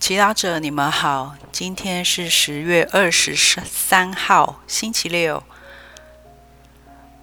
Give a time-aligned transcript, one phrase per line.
[0.00, 1.36] 祈祷者，你们好。
[1.52, 5.42] 今天是十月二十三号，星期六。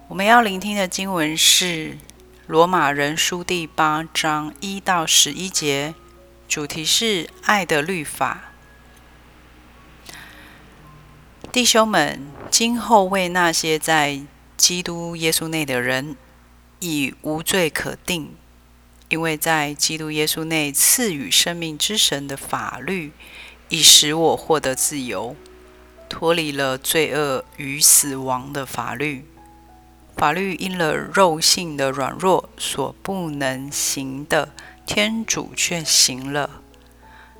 [0.06, 1.64] 我们要聆听的经文是
[2.46, 5.96] 《罗马人书》第八章一到十一节，
[6.46, 8.52] 主题是爱的律法。
[11.50, 14.20] 弟兄们，今后为那些在
[14.56, 16.16] 基督耶稣内的人，
[16.78, 18.36] 已无罪可定。
[19.08, 23.12] 因为在基督耶稣内赐予生命之神的法律，
[23.70, 25.34] 已使我获得自由，
[26.08, 29.24] 脱离了罪恶与死亡的法律。
[30.16, 34.52] 法律因了肉性的软弱所不能行的，
[34.84, 36.62] 天主却行了。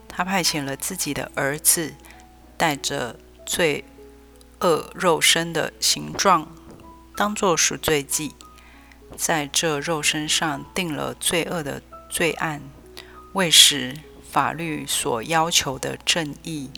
[0.07, 1.95] 他派遣了自己的儿子，
[2.57, 3.85] 带着罪
[4.61, 6.49] 恶肉身的形状，
[7.17, 8.35] 当作赎罪祭。
[9.17, 12.63] 在这肉身上定了罪恶的罪案，
[13.33, 13.97] 为使
[14.31, 16.71] 法律所要求的正义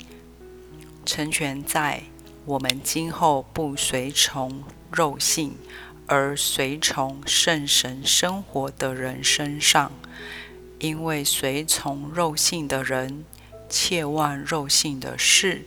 [1.05, 2.05] 成全在
[2.45, 5.57] 我们今后不随从肉性
[6.07, 9.93] 而随从圣神生活的人身上。
[10.79, 13.27] 因为随从肉性的人
[13.69, 15.67] 切望肉性的事，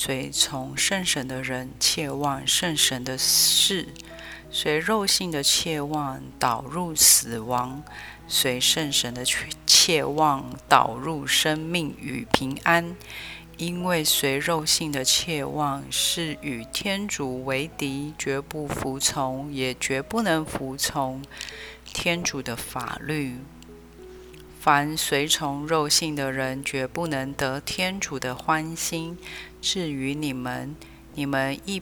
[0.00, 3.88] 随从圣神的人切望圣神的事。
[4.48, 7.82] 随肉性的切望导入死亡，
[8.28, 9.24] 随圣神的
[9.66, 12.94] 切望导入生命与平安。
[13.56, 21.24] 因为随肉性的切望是与天主为敌，绝不服从，也绝不能服从
[21.84, 23.38] 天主的法律。
[24.68, 29.16] 凡随从肉性的人，绝不能得天主的欢心。
[29.62, 30.76] 至于你们，
[31.14, 31.80] 你们亦。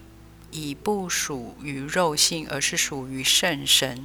[0.52, 4.04] 已不属于肉性，而是属于圣神。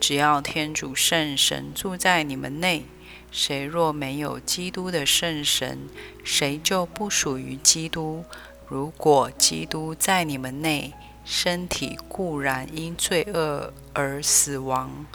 [0.00, 2.84] 只要天主圣神住在你们内，
[3.30, 5.88] 谁若没有基督的圣神，
[6.24, 8.24] 谁就不属于基督。
[8.66, 10.92] 如果基督在你们内，
[11.24, 15.06] 身体固然因罪恶而死亡，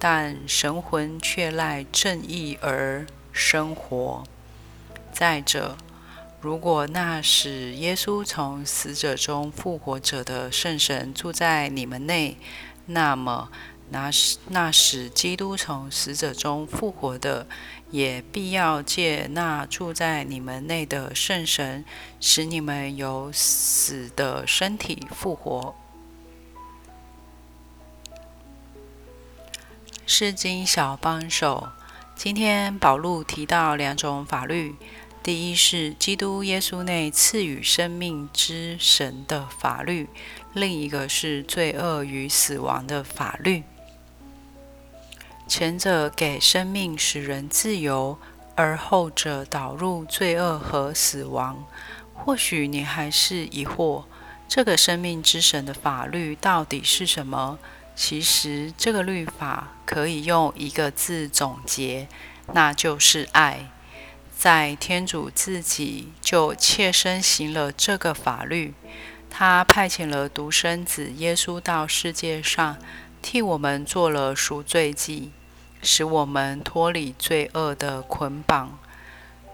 [0.00, 4.24] 但神魂却赖正义而生活。
[5.12, 5.76] 再者，
[6.40, 12.38] 如果那使耶稣从死者中复活者的圣神住在你们内，
[12.86, 13.50] 那么
[13.90, 17.46] 那使那使基督从死者中复活的，
[17.90, 21.84] 也必要借那住在你们内的圣神，
[22.20, 25.74] 使你们由死的身体复活。
[30.12, 31.68] 诗经小帮手，
[32.16, 34.74] 今天宝路提到两种法律。
[35.22, 40.08] 第一是基督耶稣内赐予生命之神的法律，
[40.52, 43.62] 另一个是罪恶与死亡的法律。
[45.46, 48.18] 前者给生命使人自由，
[48.56, 51.64] 而后者导入罪恶和死亡。
[52.12, 54.02] 或许你还是疑惑，
[54.48, 57.60] 这个生命之神的法律到底是什么？
[57.94, 62.08] 其实，这个律法可以用一个字总结，
[62.54, 63.70] 那就是爱。
[64.36, 68.72] 在天主自己就切身行了这个法律，
[69.28, 72.78] 他派遣了独生子耶稣到世界上，
[73.20, 75.30] 替我们做了赎罪祭，
[75.82, 78.78] 使我们脱离罪恶的捆绑。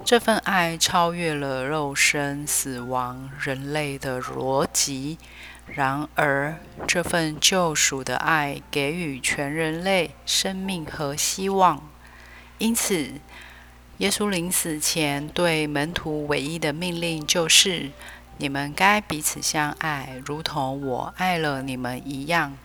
[0.05, 5.19] 这份爱超越了肉身、死亡、人类的逻辑。
[5.67, 6.57] 然而，
[6.87, 11.89] 这份救赎的爱给予全人类生命和希望。
[12.59, 13.13] 因此。
[13.99, 17.93] 耶稣临死前对门徒唯一的命令就是：
[18.37, 22.59] 你们该彼此相爱，如同我爱了你们一样。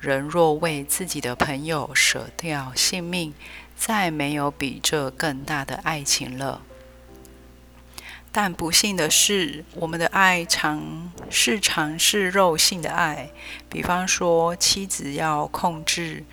[0.00, 3.32] 人若为自己的朋友舍掉性命，
[3.76, 6.62] 再没有比这更大的爱情了。
[8.36, 13.30] 但不幸的是，我们的爱常是尝试肉性的爱，
[13.68, 16.24] 比方说，妻子要控制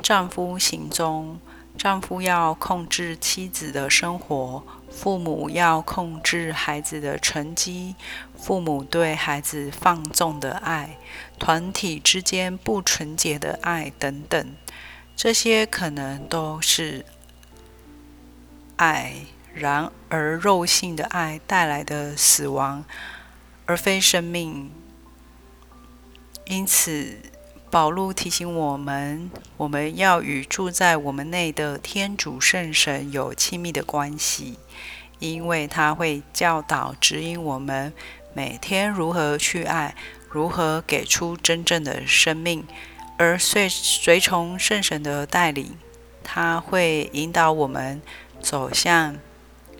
[0.00, 1.40] 丈夫行踪。
[1.76, 7.96] 丈夫要控制妻子的生活，父母要控制孩子的成绩，
[8.36, 10.98] 父母对孩子放纵的爱，
[11.38, 14.54] 团体之间不纯洁的爱等等，
[15.16, 17.04] 这些可能都是
[18.76, 19.14] 爱。
[19.54, 22.84] 然而，肉性的爱带来的死亡，
[23.66, 24.70] 而非生命。
[26.46, 27.18] 因此。
[27.72, 34.58] 保禄提醒我们，我们要与住在我们内的天主圣神有亲密的关系，
[35.20, 37.92] 因为他会教导、指引我们
[38.34, 39.94] 每天如何去爱，
[40.28, 42.66] 如何给出真正的生命。
[43.16, 45.78] 而随随从圣神的带领，
[46.24, 48.02] 他会引导我们
[48.40, 49.16] 走向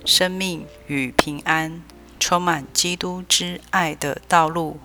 [0.04, 1.82] 生命与平安，
[2.18, 4.78] 充满基督之爱的道路。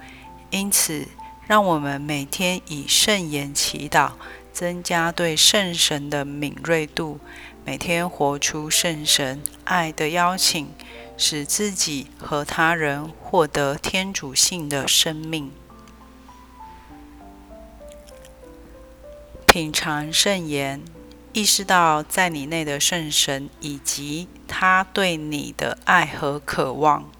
[0.51, 1.07] 因此，
[1.47, 4.11] 让我们每天以圣言祈祷，
[4.53, 7.19] 增加对圣神的敏锐度，
[7.65, 10.69] 每天活出圣神爱的邀请，
[11.17, 15.51] 使自己和他人获得天主性的生命。
[19.47, 20.81] 品尝圣言，
[21.35, 27.11] 意识到在你内的圣神以及他对你的爱和渴望。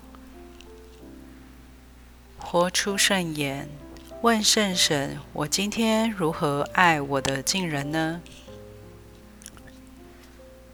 [2.37, 3.67] 活出圣言，
[4.21, 8.21] 问圣神：我今天如何爱我的近人呢？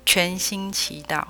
[0.06, 1.26] 全心祈祷，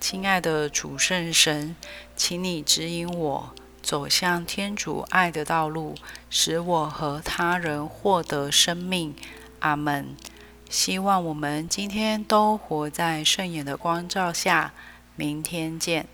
[0.00, 1.76] 亲爱的主圣神，
[2.16, 3.54] 请你指引我。
[3.80, 5.94] 走向天主爱的道路，
[6.28, 9.14] 使我和他人获得生命。
[9.60, 10.16] 阿门。
[10.68, 14.72] 希望我们今天都活在圣眼的光照下。
[15.16, 16.06] 明天见。